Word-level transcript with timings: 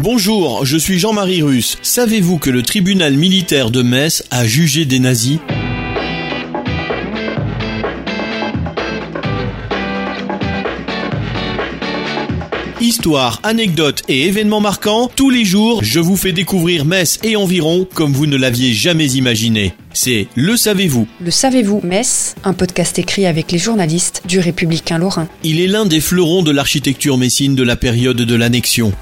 Bonjour, 0.00 0.64
je 0.64 0.78
suis 0.78 0.98
Jean-Marie 0.98 1.42
Russe. 1.42 1.76
Savez-vous 1.82 2.38
que 2.38 2.48
le 2.48 2.62
tribunal 2.62 3.14
militaire 3.14 3.70
de 3.70 3.82
Metz 3.82 4.24
a 4.30 4.46
jugé 4.46 4.86
des 4.86 4.98
nazis? 4.98 5.38
Histoire, 12.80 13.40
anecdotes 13.42 14.02
et 14.08 14.26
événements 14.26 14.60
marquants, 14.60 15.10
tous 15.14 15.28
les 15.28 15.44
jours, 15.44 15.84
je 15.84 16.00
vous 16.00 16.16
fais 16.16 16.32
découvrir 16.32 16.86
Metz 16.86 17.20
et 17.22 17.36
environ 17.36 17.86
comme 17.92 18.12
vous 18.12 18.26
ne 18.26 18.36
l'aviez 18.36 18.72
jamais 18.72 19.12
imaginé. 19.12 19.74
C'est 19.92 20.26
Le 20.34 20.56
Savez-vous. 20.56 21.06
Le 21.20 21.30
savez-vous, 21.30 21.82
Metz, 21.84 22.34
un 22.44 22.54
podcast 22.54 22.98
écrit 22.98 23.26
avec 23.26 23.52
les 23.52 23.58
journalistes 23.58 24.22
du 24.26 24.40
Républicain 24.40 24.96
Lorrain. 24.96 25.28
Il 25.44 25.60
est 25.60 25.68
l'un 25.68 25.84
des 25.84 26.00
fleurons 26.00 26.42
de 26.42 26.50
l'architecture 26.50 27.18
messine 27.18 27.54
de 27.54 27.62
la 27.62 27.76
période 27.76 28.16
de 28.16 28.34
l'annexion. 28.34 28.92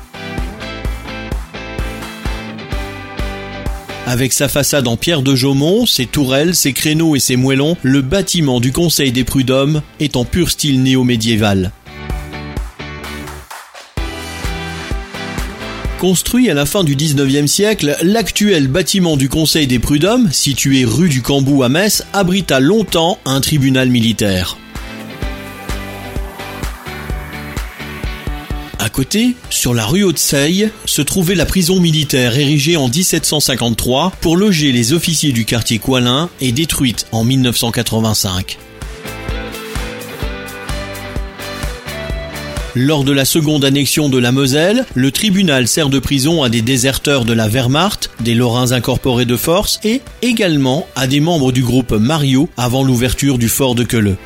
Avec 4.11 4.33
sa 4.33 4.49
façade 4.49 4.89
en 4.89 4.97
pierre 4.97 5.23
de 5.23 5.37
Jaumont, 5.37 5.87
ses 5.87 6.05
tourelles, 6.05 6.57
ses 6.57 6.73
créneaux 6.73 7.15
et 7.15 7.21
ses 7.21 7.37
moellons, 7.37 7.77
le 7.83 8.03
bâtiment 8.03 8.59
du 8.59 8.73
Conseil 8.73 9.13
des 9.13 9.23
prud'hommes 9.23 9.83
est 10.01 10.17
en 10.17 10.25
pur 10.25 10.51
style 10.51 10.83
néo-médiéval. 10.83 11.71
Construit 16.01 16.51
à 16.51 16.55
la 16.55 16.67
fin 16.67 16.83
du 16.83 16.97
19e 16.97 17.47
siècle, 17.47 17.97
l'actuel 18.03 18.67
bâtiment 18.67 19.17
du 19.17 19.29
Conseil 19.29 19.69
des 19.69 19.79
prud'hommes, 19.79 20.29
situé 20.33 20.85
rue 20.85 21.09
du 21.09 21.23
Cambou 21.23 21.63
à 21.63 21.69
Metz, 21.69 22.03
abrita 22.13 22.59
longtemps 22.59 23.17
un 23.25 23.41
tribunal 23.41 23.91
militaire. 23.91 24.57
À 28.83 28.89
côté, 28.89 29.37
sur 29.51 29.75
la 29.75 29.85
rue 29.85 30.05
Haute-Seille, 30.05 30.71
se 30.87 31.03
trouvait 31.03 31.35
la 31.35 31.45
prison 31.45 31.81
militaire 31.81 32.39
érigée 32.39 32.79
en 32.79 32.89
1753 32.89 34.15
pour 34.23 34.39
loger 34.39 34.73
les 34.73 34.95
officiers 34.95 35.33
du 35.33 35.45
quartier 35.45 35.79
Coilin 35.79 36.31
et 36.41 36.51
détruite 36.51 37.07
en 37.13 37.23
1985. 37.23 38.57
Lors 42.75 43.05
de 43.05 43.13
la 43.13 43.27
seconde 43.27 43.67
annexion 43.67 44.09
de 44.09 44.17
la 44.17 44.33
Moselle, 44.33 44.87
le 44.95 45.11
tribunal 45.11 45.69
sert 45.69 45.91
de 45.91 45.99
prison 45.99 46.43
à 46.43 46.49
des 46.49 46.63
déserteurs 46.63 47.27
de 47.27 47.35
la 47.35 47.49
Wehrmacht, 47.49 48.09
des 48.21 48.35
Lorrains 48.35 48.73
incorporés 48.73 49.27
de 49.27 49.37
force 49.37 49.79
et 49.85 50.01
également 50.23 50.87
à 50.97 51.07
des 51.07 51.21
membres 51.21 51.53
du 51.53 51.63
groupe 51.63 51.93
Mario 51.93 52.49
avant 52.57 52.83
l'ouverture 52.83 53.37
du 53.37 53.51
fort 53.51 53.75
de 53.75 53.85
Queuleux. 53.85 54.17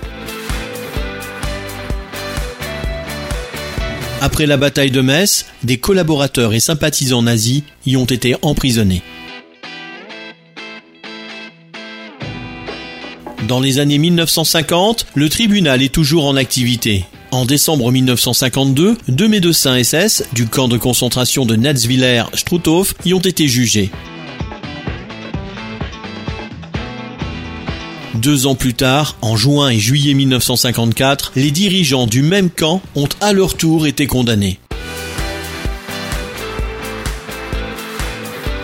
Après 4.25 4.47
la 4.47 4.57
bataille 4.57 4.91
de 4.91 5.03
Metz, 5.03 5.45
des 5.65 5.77
collaborateurs 5.77 6.55
et 6.55 6.59
sympathisants 6.59 7.21
nazis 7.21 7.63
y 7.85 7.99
ont 7.99 8.07
été 8.07 8.35
emprisonnés. 8.41 9.03
Dans 13.47 13.61
les 13.61 13.81
années 13.81 13.99
1950, 13.99 15.09
le 15.15 15.29
tribunal 15.29 15.83
est 15.83 15.93
toujours 15.93 16.25
en 16.25 16.37
activité. 16.37 17.05
En 17.33 17.45
décembre 17.45 17.93
1952, 17.93 18.97
deux 19.09 19.29
médecins 19.29 19.85
SS 19.85 20.25
du 20.33 20.47
camp 20.47 20.69
de 20.69 20.79
concentration 20.79 21.45
de 21.45 21.57
Netzwiller-Struthof 21.57 22.95
y 23.05 23.13
ont 23.13 23.21
été 23.21 23.47
jugés. 23.47 23.91
Deux 28.15 28.47
ans 28.47 28.55
plus 28.55 28.75
tard, 28.75 29.17
en 29.23 29.37
juin 29.37 29.71
et 29.71 29.79
juillet 29.81 30.15
1954, 30.15 31.33
les 31.35 31.51
dirigeants 31.51 32.07
du 32.07 32.23
même 32.23 32.49
camp 32.49 32.81
ont 32.95 33.09
à 33.21 33.33
leur 33.33 33.57
tour 33.57 33.89
été 33.89 34.07
condamnés. 34.07 34.61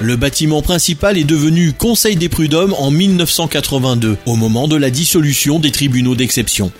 Le 0.00 0.14
bâtiment 0.16 0.62
principal 0.62 1.18
est 1.18 1.24
devenu 1.24 1.72
Conseil 1.72 2.14
des 2.14 2.28
prud'hommes 2.28 2.74
en 2.78 2.92
1982, 2.92 4.16
au 4.24 4.36
moment 4.36 4.68
de 4.68 4.76
la 4.76 4.88
dissolution 4.88 5.58
des 5.58 5.72
tribunaux 5.72 6.14
d'exception. 6.14 6.70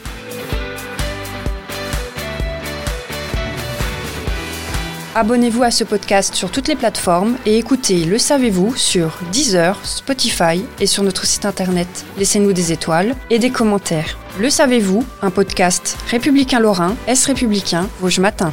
Abonnez-vous 5.17 5.65
à 5.65 5.73
ce 5.73 5.83
podcast 5.83 6.37
sur 6.37 6.53
toutes 6.53 6.69
les 6.69 6.77
plateformes 6.77 7.37
et 7.45 7.59
écoutez 7.59 8.05
Le 8.05 8.17
Savez-vous 8.17 8.77
sur 8.77 9.19
Deezer, 9.33 9.77
Spotify 9.85 10.65
et 10.79 10.87
sur 10.87 11.03
notre 11.03 11.27
site 11.27 11.45
internet. 11.45 11.89
Laissez-nous 12.17 12.53
des 12.53 12.71
étoiles 12.71 13.17
et 13.29 13.41
des 13.41 13.51
commentaires. 13.51 14.17
Le 14.39 14.49
Savez-vous, 14.49 15.05
un 15.21 15.31
podcast 15.31 15.99
républicain 16.09 16.61
lorrain, 16.61 16.95
Est 17.09 17.25
républicain, 17.25 17.89
Vosges 18.01 18.21
Matin. 18.21 18.53